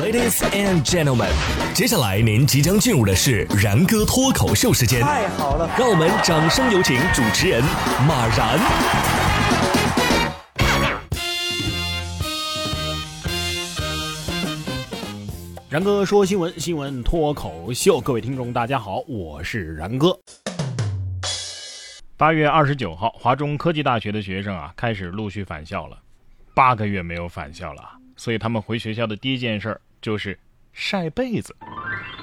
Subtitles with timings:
[0.00, 1.30] Ladies and gentlemen，
[1.72, 5.00] 接下来您即将进入的是然哥脱口秀时间。
[5.00, 7.62] 太好了，让我们掌声有请主持人
[8.06, 8.58] 马然。
[15.68, 20.18] 然哥说新闻，新闻脱口秀，各位听众大家好，我是然哥。
[22.16, 25.96] 八月二十九号，华中科技大学的学生啊，开始陆续返校了。
[26.52, 27.82] 八个月没有返校了，
[28.16, 30.38] 所以他们回学校的第一件事就是
[30.72, 31.54] 晒被子。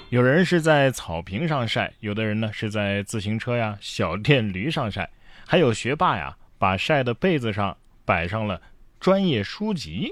[0.10, 5.10] 有人是在草坪上晒，有的人呢是在自行车呀、小电驴上晒，
[5.48, 8.62] 还有学霸呀，把晒的被子上摆上了
[9.00, 10.12] 专业书籍。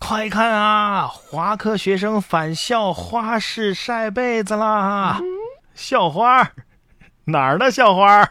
[0.00, 5.20] 快看啊，华科学生返校花式晒被子啦！
[5.74, 6.52] 校花
[7.24, 8.28] 哪儿的校花？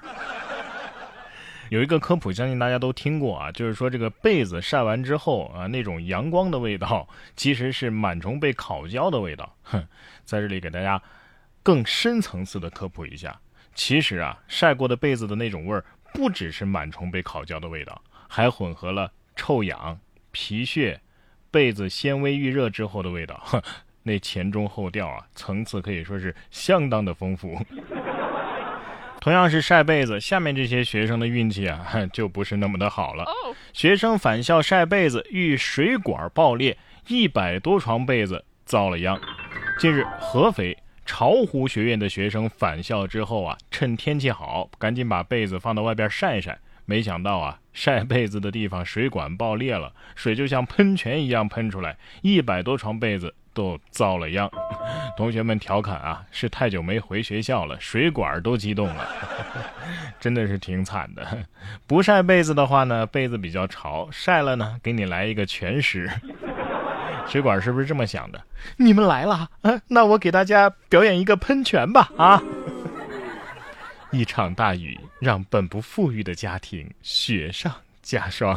[1.70, 9.56] 有一个科普，相信大家都听过啊，就是说这个被子晒完之后啊，那种阳光的味道， 其实是螨虫被烤焦的味道。
[9.64, 9.86] 哼，
[10.24, 11.02] 在这里给大家
[11.64, 13.40] 更深层次的科普一下，
[13.76, 20.00] 其实啊，晒过的被子的那种味儿，不只是螨虫被烤焦的味道，还混合了臭氧、
[20.32, 21.02] 皮屑、
[21.52, 23.42] 被子纤维预热之后的味道。
[23.44, 23.62] 哼，
[24.04, 27.60] 那前中后调啊，层次可以说是相当的丰富。
[29.28, 33.26] 同样是晒被子，下面这些学生的运气啊， 就不是那么的好了。
[33.74, 36.78] 学生返校晒被子遇水管爆裂，
[37.10, 39.20] 一百多床被子遭了殃。
[39.78, 46.58] 近日，合肥巢湖学院的学生返校之后啊，趁天气好，赶紧把被子放到外边晒晒。
[46.86, 53.36] 没想到啊，晒被子的地方水管爆裂了，水就像喷泉一样喷出来，一百多床被子。
[53.58, 54.48] 都遭了殃，
[55.18, 59.08] 同学们调侃啊，是太久没回学校了，水管都激动了，
[60.22, 61.26] 真的是挺惨的。
[61.88, 66.08] 不晒被子的话呢，被子比较潮；晒了呢，给你来一个全湿。
[67.28, 68.40] 水管是不是这么想的？
[68.78, 69.50] 你们来了，
[69.88, 72.12] 那我给大家表演一个喷泉吧！
[72.16, 72.40] 啊，
[74.12, 77.74] 一场大雨让本不富裕的家庭雪上
[78.04, 78.56] 加霜。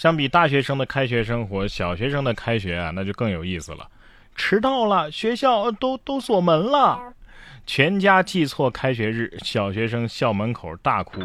[0.00, 3.86] 相比大学生的开学生活，小学生的开学啊，那就更有意思了。
[4.34, 7.12] 迟到了，学校都都锁门了，
[7.66, 11.20] 全家记错开学日，小学生校门口大哭。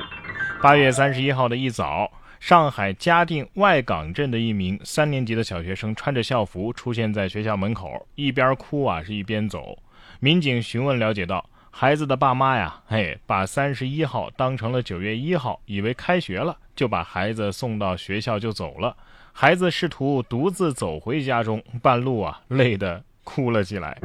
[0.61, 9.77] 八月三十一号的一早，上海嘉定外港镇的一名三年级的小学生穿着校服出现在学校门口，一边哭啊是一边走。
[10.19, 11.49] 民警询问了解到。
[11.77, 18.95] 孩子的爸妈呀，嘿，把三十一号当成了九月一号，以为开学了，就把孩子送到学校就走了。
[19.33, 23.99] 孩子试图独自走回家中，半路啊，累得哭了起来。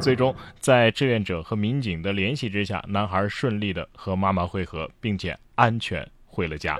[0.00, 6.78] 最终，在志愿者和民警的联系之下，男孩顺利的和妈妈会合，并且安全回了家。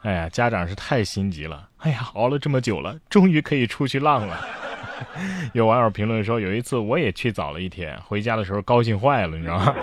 [0.00, 1.68] 哎呀，家长是太心急了。
[1.76, 4.63] 哎呀，熬了这么久了，终于可以出去浪了。
[5.52, 9.74] 有网友评论说，有一次我也去早了一天，回家的时候高兴坏了，你知道吗？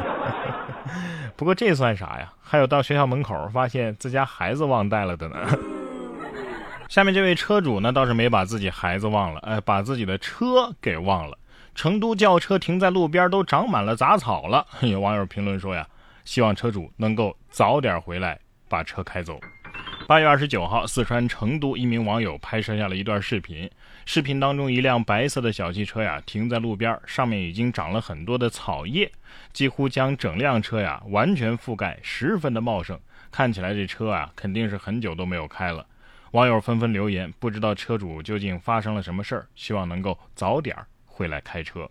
[1.35, 2.31] 不过这算啥呀？
[2.41, 5.35] 还有到学校门口发现自家孩子忘带了的呢。
[6.89, 11.37] 下面这位车主呢，倒是没把自己孩子忘了，哎，把自己的车给忘了。
[11.73, 14.67] 成都轿车停在路边都长满了杂草了。
[14.81, 15.87] 有网友评论说呀，
[16.25, 18.37] 希望车主能够早点回来
[18.67, 19.39] 把车开走。
[20.11, 23.71] 八月二十九号，四川成都一名网友拍摄下了一段视频。
[24.05, 29.09] 视频当中，一辆白色的小汽车呀停在路边，上面已经长了很多的草叶，
[29.53, 32.99] 几乎将整辆车呀完全覆盖，十分的茂盛。
[33.31, 35.87] 看起来这车啊肯定是很久都没有开了。
[36.31, 41.87] 网友纷纷留言，不知道车主究竟发生了什么事儿，希望能够早点回来开车。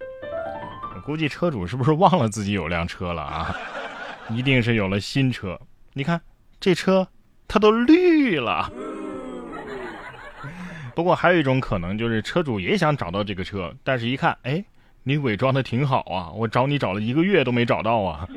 [0.95, 3.57] 我估计车主是不是忘了自己有辆车了啊？
[4.29, 5.59] 一定是有了新车。
[5.95, 6.21] 你看
[6.61, 7.09] 这车。
[7.53, 8.71] 它都绿了。
[10.95, 14.65] 不过还有一种可能，就是车主也想找到这个车，但是一看，哎，
[15.03, 18.29] 你伪装的挺好啊，我找你找了一个月都没找到啊。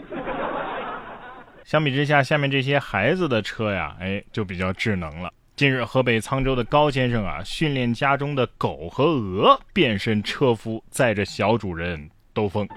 [1.63, 5.31] 相比之下，下面这些孩子的车呀，哎，就比较智能了。
[5.55, 12.67] 近日，河北沧州的高先生啊，训练家中的狗和鹅变身车夫，载着小主人兜风。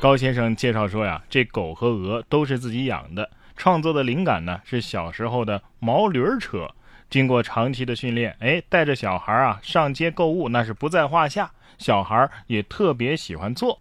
[0.00, 3.28] 高先生介绍说呀，这狗和鹅都是自己养的。
[3.62, 6.68] 创作的灵感呢是小时候的毛驴车，
[7.08, 11.48] 经过长期的训练，哎，带着小孩啊上街购物那是不在话下，
[11.78, 13.80] 小孩也特别喜欢坐。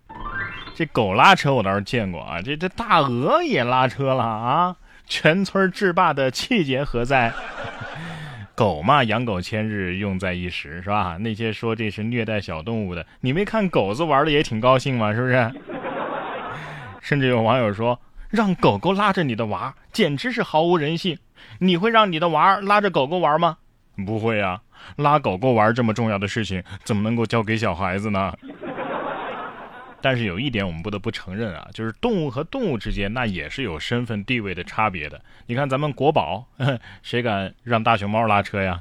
[0.76, 4.76] 这狗拉车我倒是见过啊，这这大鹅也拉车了啊！
[5.08, 7.34] 全村制霸的气节何在？
[8.54, 11.18] 狗嘛，养狗千日，用在一时，是吧？
[11.20, 15.12] 那些说这是虐待小动物的，你没看狗子玩的也挺高兴吗？
[15.12, 15.52] 是不是？
[17.02, 18.00] 甚至有网友说。
[18.32, 21.18] 让狗狗拉着你的娃，简直是毫无人性。
[21.60, 23.58] 你会让你的娃拉着狗狗玩吗？
[24.06, 24.62] 不会啊。
[24.96, 28.34] 拉狗狗玩这么重要的事情，怎么能够交给小孩子呢？
[30.02, 35.22] 但是有一点我们不得不承认啊，就是动物和动物之间那也是有身份地位的差别的。
[35.48, 36.46] 你看咱们国宝，
[37.04, 38.80] 谁敢让大熊猫拉车呀？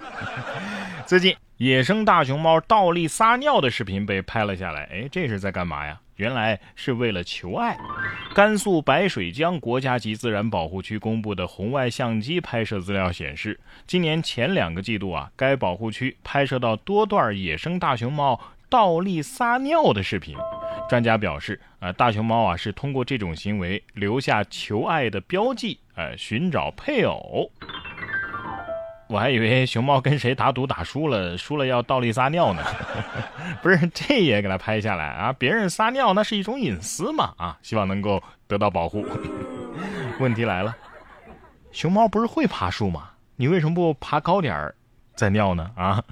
[1.06, 6.00] 最近野生大熊猫倒立撒尿的视频被拍了下来，哎，这是在干嘛呀？
[6.16, 7.78] 原来是为了求爱。
[8.34, 18.38] 甘肃白水江国家级自然保护区公布的红外相机拍摄资料显示，今年前两个季度啊，该保护区拍摄到多段野生大熊猫
[18.68, 20.36] 倒立撒尿的视频。
[20.90, 27.48] 专家表示，啊，大熊猫啊是通过这种行为留下求爱的标记，呃，寻找配偶。
[29.06, 32.64] 我还以为熊猫跟谁打赌打输了，输了要倒立撒尿呢。
[33.62, 35.32] 不是，这也给它拍下来啊！
[35.32, 39.06] 别人撒尿那是一种隐私嘛，啊，希望能够得到保护。
[40.18, 40.76] 问题来了，
[41.70, 43.10] 熊猫不是会爬树吗？
[43.36, 44.74] 你为什么不爬高点儿
[45.14, 45.70] 再尿呢？
[45.76, 46.02] 啊？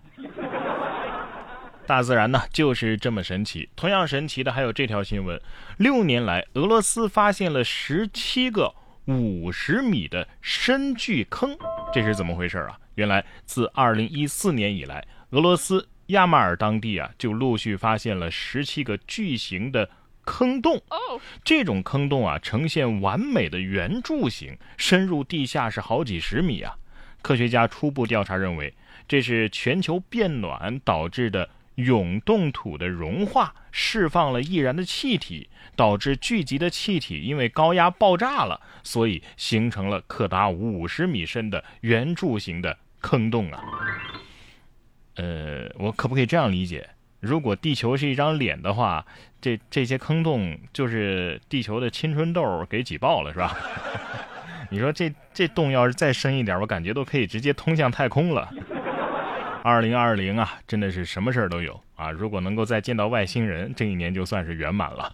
[1.88, 3.70] 大自然呢，就是这么神奇。
[3.75, 5.40] 同样神奇的还有这条新闻：
[5.79, 8.75] 六年来，俄罗斯发现了十七个
[9.06, 11.56] 五十米的深巨坑，
[11.90, 12.79] 这是怎么回事啊？
[12.96, 19.88] 原来，自二零一四年以来，俄罗斯亚马尔当地啊，就陆续发现了十七个巨型的
[20.26, 20.79] 坑洞。
[21.43, 26.76] 这种坑洞啊，呈现完美的圆柱形，深入地下是好几十米啊。
[27.23, 28.75] 科学家初步调查认为，
[29.08, 31.49] 这是全球变暖导致的。
[31.79, 43.63] 永冻土的融化释放了易燃的气体，导致聚集的气体因为高压爆炸了，所以形成了可达五十米深的圆柱形的坑洞啊。
[45.15, 46.89] 呃，我可不可以这样理解？
[47.21, 49.07] 如果地球是一张脸的话，
[49.41, 53.57] 这这些坑洞就是地球的青春痘给挤爆了，是吧？
[54.71, 58.53] 你说这这洞要是再深一点，我感觉都可以直接通向太空了。
[59.63, 62.11] 二零二零啊，真的是什么事儿都有啊！
[62.11, 65.13] 如果能够再见到外星人，这一年就算是圆满了。